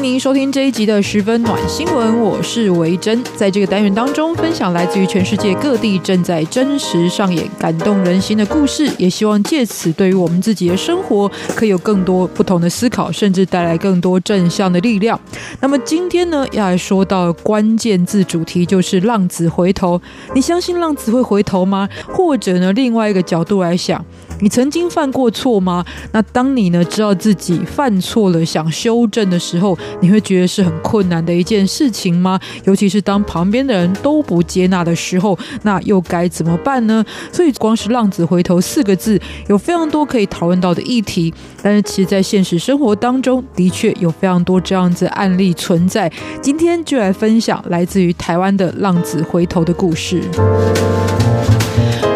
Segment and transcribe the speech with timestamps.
[0.00, 3.22] 迎您收听这一集的十分暖新闻，我是维珍。
[3.36, 15.20] 在这个单元当中，分享来自于全世界各地正在真实上演感动人心的故事，也希望借此对于我们自己的生活可以有更多不同的思考，甚至带来更多正向的力量。
[15.60, 20.00] 那么今天呢，要来说到关键字主题就是浪子回头。
[20.34, 21.86] 你相信浪子会回头吗？
[22.08, 24.02] 或者呢，另外一个角度来想，
[24.40, 25.84] 你曾经犯过错吗？
[26.12, 32.38] 那当你呢知道自己犯错了，想修正的时候，你会觉得是很困难的一件事情吗？
[32.64, 37.04] 尤其是当旁边的人都不接纳的时候，那又该怎么办呢？
[37.32, 41.32] 所以，光是“浪子回头”四个字，有非常多可以讨论到的议题。
[41.62, 46.10] 但是，其实，在现实生活当中，的确有非常多这样子案例存在。
[46.40, 50.22] 今天就来分享来自于台湾的“浪子回头”的故事。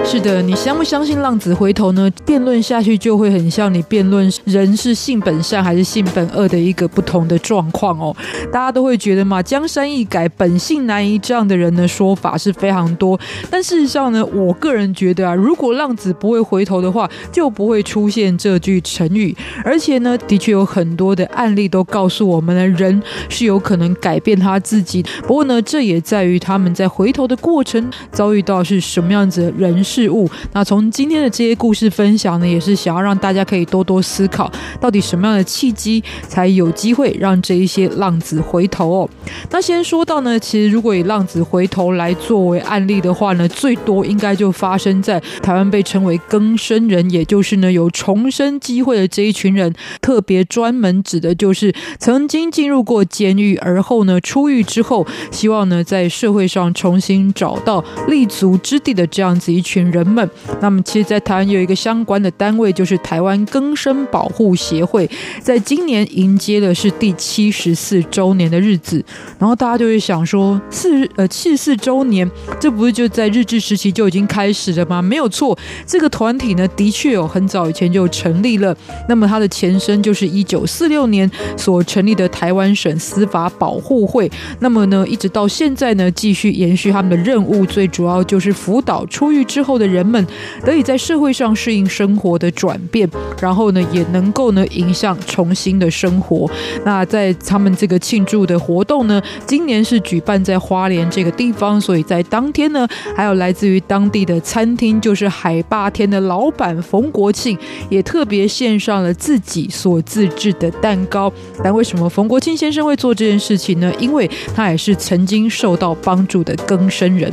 [0.07, 2.09] 是的，你相不相信浪子回头呢？
[2.25, 8.15] 辩论下去就会很像你辩论人是性本善还是性本恶的一个不同的状况哦。
[8.53, 13.19] 大家都会觉得嘛，江山易改，本性难移这样的人的说法是非常多。
[13.51, 19.35] 但事实上呢，我个人觉得啊，如果浪子不会回头的话，就不会出现这句成语。
[19.65, 25.03] 而且呢，的确有很多的案例都告诉我们呢，人是有可能改变他自己。
[25.23, 29.94] 不过呢，这也在于他们在回头的过程遭遇到是什么样子的人事。
[29.95, 30.29] 事物。
[30.53, 34.51] 那从今天的这些故事分享呢，也是想要让大家可以多多思考，
[34.81, 39.09] 到底什么样的契机才有机会让这一些浪子回头哦。
[39.51, 49.73] 那先说到呢，其实如果以浪子回头来作为案例的话呢，最多应该就发生在台湾被称为更生人，也就是呢有重生机会的这一群人。
[50.01, 60.05] 特别专门指的就是曾经进入过监狱，而后呢出狱之后，希望呢在社会上重新找到立足之地的这样子一群人。
[60.15, 60.31] 们，
[60.61, 69.05] 那么其实，在台湾有一个相关的单位，就是台湾更生保护协会，在今年迎接的是第七十四周年的日子。
[69.39, 72.31] 然后大家就会想说，四呃七十四周年，
[72.61, 75.03] 这不是就在日治时期就已经开始了吗？
[75.03, 78.77] 没有错，这个团体呢，的确有很早以前就成立了。
[79.09, 84.31] 那么它的前身就是一九四六年所成立的台湾省司法保护会。
[84.61, 89.85] 那么呢，一直到现在呢，继续延续他们的任务，最主要就是辅导出狱之后的。
[89.95, 90.27] 人们
[90.65, 93.09] 得以在社会上适应生活的转变，
[93.41, 96.51] 然后呢，也能够呢迎向重新的生活。
[96.85, 107.57] 那在他们这个庆祝的活动呢，今年是举办在花莲这个地方，所以在当天呢，还有来自于当地的餐厅，就是海霸天的老板冯国庆，
[107.89, 111.33] 也特别献上了自己所自制的蛋糕。
[111.63, 113.93] 但为什么冯国庆先生会做这件事情呢？
[114.01, 117.33] 因为他也是曾经受到帮助的更生人。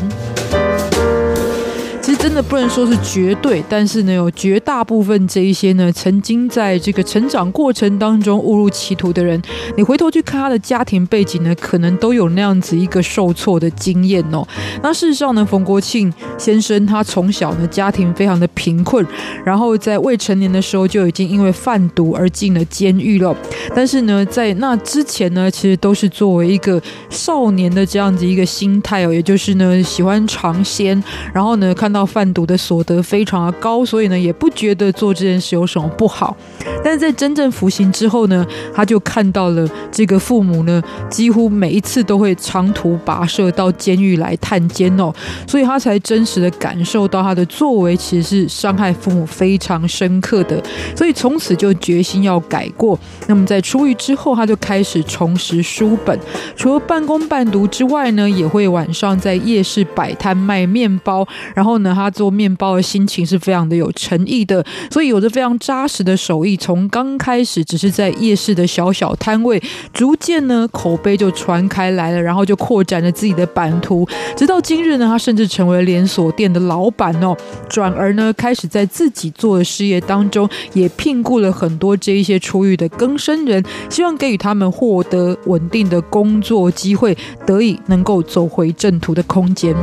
[2.01, 9.39] 其实真的不能说是绝对，但是呢，有绝大部分这一些呢，曾经在这个成长过程当中误入歧途的人，
[9.78, 14.45] 你回头去看他的家庭背景呢，可能都有那样子一个受挫的经验哦。
[14.81, 19.06] 那事实上呢，冯国庆先生他从小呢家庭非常的贫困，
[19.45, 23.35] 然后在未成年的时候就已经因为贩毒而进了监狱了。
[23.75, 31.01] 但是呢，在那之前呢，其实都是作为一个少年的这样子一个心态哦，也就是呢喜欢尝鲜，
[31.31, 31.91] 然后呢看。
[31.91, 36.35] 到贩毒的所得非常的高，所以呢也不觉得做这件事有什么不好。
[36.84, 45.13] 但是在真正服刑之后呢，他就看到了这个父母呢，几乎每一次都会长途跋涉到监狱来探监哦，
[45.47, 50.62] 所以他才真实的感受到他的作为其实是伤害父母非常深刻的。
[50.96, 52.97] 所以从此就决心要改过。
[53.28, 56.18] 那么在出狱之后，他就开始重拾书本，
[56.56, 61.80] 除了半工半读之外呢，也会晚上在夜市摆摊卖面包，然后。
[61.83, 66.55] 他做面包的心情是非常的有诚意的，所以有着非常扎实的手艺。
[66.57, 69.61] 从刚开始只是在夜市的小小摊位，
[69.93, 77.35] 逐渐呢口碑就传开来了，然后就扩展了自己的版图，直到今日呢，他甚至成为连锁店的老板哦。
[77.69, 89.75] 转而呢，开始在自己做的事业当中，也聘雇了很多这一些出狱的更生人，希望给予他们获得稳定的工作机会，得以能够走回正途的空间。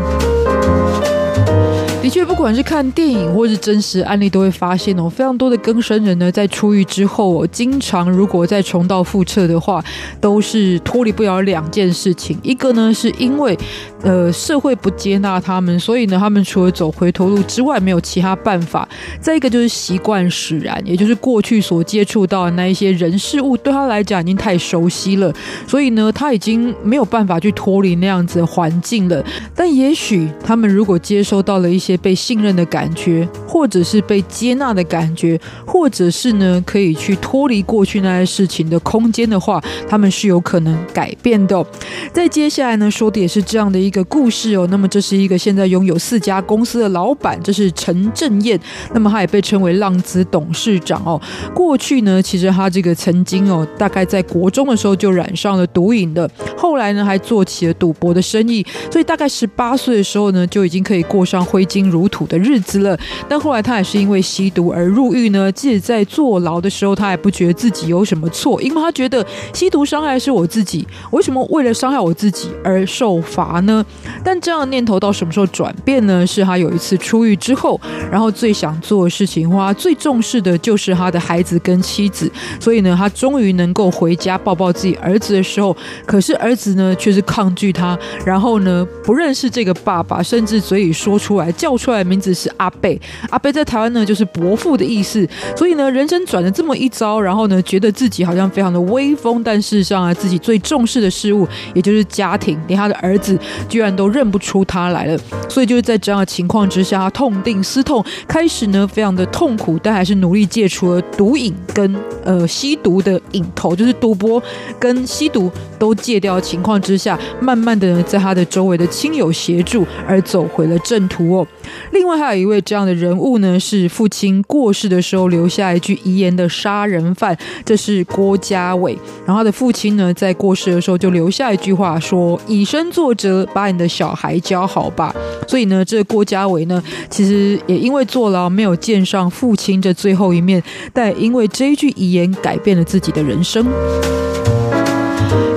[2.01, 9.85] 的确，不管是看电影或是真实案例，都会发现哦，非常多的更生人呢，在出狱之后哦，经常如果再重蹈覆辙的话，
[10.21, 12.39] 都是脱离不了两件事情。
[12.43, 13.59] 一个呢，是因为
[14.03, 18.89] 呃社会不接纳他们，所以呢，他们除了走回头路之外，没有其他办法。
[19.21, 25.31] 再一个就是习惯使然，也就是过去所接触到的那一些人事物，对他来讲已经太熟悉了，
[25.67, 29.23] 所以呢，他已经没有办法去脱离那样子的环境了。
[29.55, 39.59] 但也许他们如果接收到了一些些被信任的感觉，或者是被接纳的感觉，或者是呢可以去脱离过去那些事情的空间的话，
[39.89, 41.65] 他们是有可能改变的。
[42.13, 44.69] 在接下来呢说的也是这样的一个故事哦。
[44.71, 48.61] 那么这是一个现在拥有四家公司的老板，这是陈正彦。
[48.93, 51.21] 那么他也被称为浪子董事长哦。
[51.55, 62.99] 过去呢，其实他这个曾经哦，大概在国中的时候就染上了毒瘾的，后来呢还做起了赌博的生意，所以大概十八岁的时候呢就已经可以过上挥金如土的日子了。
[63.39, 65.51] 后来他也是因为吸毒而入狱呢。
[65.53, 73.85] 即使在坐牢的时候，他还不觉得自己有什么错，因为他觉得吸毒伤害是我自己，为什么为了伤害我自己而受罚呢？
[74.25, 76.27] 但这样的念头到什么时候转变呢？
[76.27, 77.81] 是他有一次出狱之后，
[78.11, 82.31] 然后最想做的事情，或最重视的就是他的孩子跟妻子，
[82.61, 85.77] 所以呢，他终于能够回家抱抱自己儿子的时候，
[86.07, 103.39] 可是儿子呢却是抗拒他，然后呢不认识这个爸爸，甚至嘴里说出来叫出来的名字是阿贝，阿伯在台湾呢就是伯父的意思，所以呢人生转了这么一遭，然后呢觉得自己好像非常的威风，但事实上啊自己最重视的事物也就是家庭，连他的儿子
[103.69, 111.95] 居然都认不出他来了，所以就是在这样的情况之下，他痛定思痛，开始呢非常的痛苦，但还是努力戒除了毒瘾跟
[112.25, 114.43] 呃吸毒的瘾头，就是赌博
[114.79, 121.47] 跟吸毒都戒掉情况之下，慢慢的在他的周围的亲友协助而走回了正途哦。
[121.93, 128.99] 另外还有一位这样的人物呢，是父亲过世的时候留下一句遗言的杀人犯，这是郭家伟。
[129.27, 135.15] 然后他的父亲呢，在过世的时候就留下一句话说：“以身作则，把你的小孩教好吧。”
[135.47, 143.67] 所以呢，这郭家伟呢，其实也因为坐牢没有见上父亲这最后一面，但因为这一句遗言改变了自己的人生。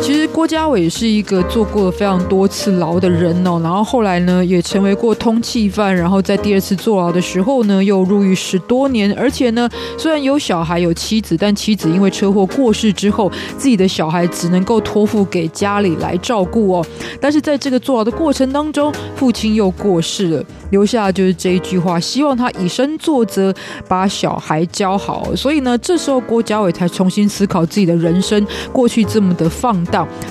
[0.01, 9.69] 其实郭家伟是一个坐过非常多次牢的人哦，然后后来呢也成为过通缉犯，然后在第二次坐牢的时候呢又入狱十多年，而且呢
[9.99, 16.85] 虽然有小孩有妻子，但妻子因为车祸过世之后，自己的小孩只能够托付给家里来照顾哦。
[17.21, 23.53] 但是在这个坐牢的过程当中，父亲又过世了，留下就是这一句话，希望他以身作则，
[23.87, 25.35] 把小孩教好。
[25.35, 28.43] 所以呢，这时候郭家伟才重新思考自己的人生，
[28.73, 29.83] 过去这么的放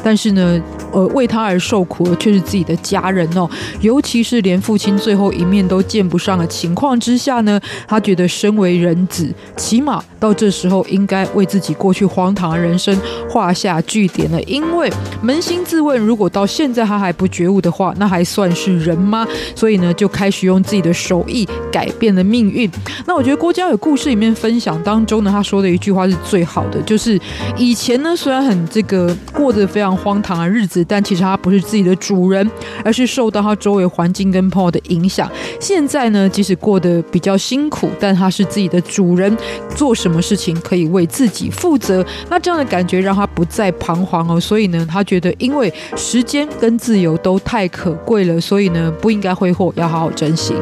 [0.02, 0.60] 但是呢，
[0.92, 3.48] 呃，为他而受苦的却是自己的家人哦，
[3.80, 12.96] 尤其是连父亲最后一面都见不上的情况之下呢，他觉得身为人子，起码到这时候应该为自己过去荒唐的人生
[13.28, 14.40] 画下句点了。
[14.42, 14.90] 因为
[15.24, 19.26] 扪心自问，如果到现在他还不觉悟的话，那还算是人吗？
[19.54, 22.70] 所以呢，就开始用自己的手艺改变了命运。
[23.06, 27.18] 那我觉得郭家伟故事里面分享当中呢，他说的一句话是最好的，就是
[27.56, 32.48] 以前呢，虽然很这个过着非常荒唐的日子，但其实他不是自己的主人，
[32.84, 35.30] 而是受到他周围环境跟朋友的影响。
[35.58, 39.36] 现在呢，即使过得比较辛苦，但他是自己的主人，
[39.74, 42.04] 做什么事情可以为自己负责。
[42.28, 44.40] 那这样的感觉让他不再彷徨哦。
[44.40, 50.54] 所以呢，他觉得因为时间跟自由都太可贵了，所以呢，不应该挥霍，要好好珍惜。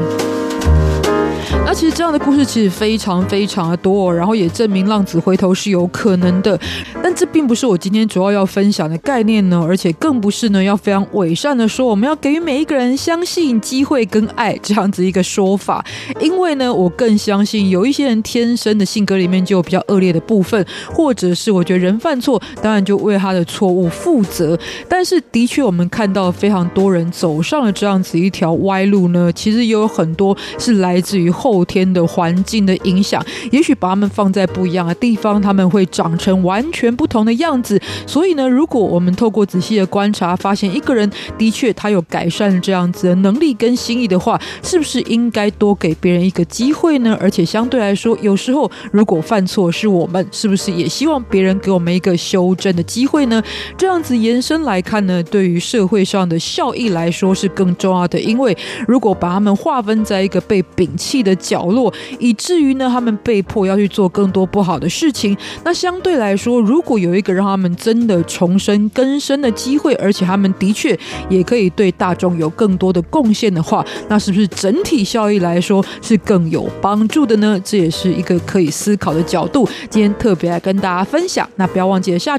[1.69, 6.59] 那其实这样的故事其实非常非常的多，然后也证明浪子回头是有可能的。
[7.03, 15.85] 但这并不是我今天主要要分享的概念呢，而且更不是呢要非常伪善的说我们要给予每一个人相信、机会跟爱这样子一个说法。
[16.19, 24.59] 因为呢，我更相信有一些人天生的性格里面就有比较恶劣的部分，或者是我觉得人犯错当然就为他的错误负责。
[24.89, 33.25] 但是的确，我们看到非常多人走上了这样子一条歪路呢，其实也有很多是来自于后后天的环境的影响。
[33.51, 47.17] 也许把他们放在不一样的地方，他们会长成完全不同的样子，所以呢，如果我们透过仔细的观察，发现一个人的确他有改善这样子的能力跟心意的话，是不是应该多给别人一个机会呢？
[47.21, 53.43] 而且相对来说，有时候如果犯错是我们，是不是也希望别人给我们一个修正的机会呢？
[53.77, 58.21] 这样子延伸来看呢，对于社会上的效益来说是更重要的。
[58.21, 70.99] 因为如果把他们划分在一个被摒弃的角落，以至于呢他们被迫要去做更多不好的事情，那相对来说，如果有一个让他们真的重生更生的机会，而且他们的确
[71.31, 77.59] 也可以对大众有更多的贡献的话，那是不是整体效益来说是更有帮助的呢？
[77.65, 79.67] 这也是一个可以思考的角度。
[79.89, 81.49] 今天特别来跟大家分享。
[81.57, 82.37] 那不要忘记了下